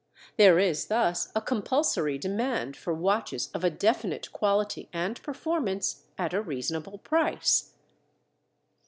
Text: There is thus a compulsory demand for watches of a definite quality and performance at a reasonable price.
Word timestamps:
There 0.37 0.57
is 0.57 0.87
thus 0.87 1.31
a 1.35 1.41
compulsory 1.41 2.17
demand 2.17 2.75
for 2.75 2.91
watches 2.91 3.51
of 3.53 3.63
a 3.63 3.69
definite 3.69 4.31
quality 4.33 4.89
and 4.91 5.21
performance 5.21 6.05
at 6.17 6.33
a 6.33 6.41
reasonable 6.41 6.97
price. 6.97 7.73